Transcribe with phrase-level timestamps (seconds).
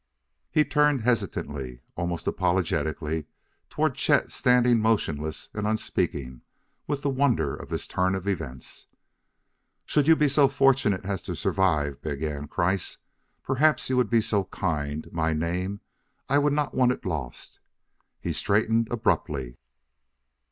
[0.49, 3.27] He turned hesitantly, almost apologetically,
[3.69, 6.41] toward Chet standing motionless and unspeaking
[6.87, 8.87] with the wonder of this turn of events.
[9.85, 12.97] "Should you be so fortunate as to survive," began Kreiss,
[13.43, 15.81] "perhaps you would be so kind my name
[16.27, 17.59] I would not want it lost."
[18.19, 19.57] He straightened abruptly.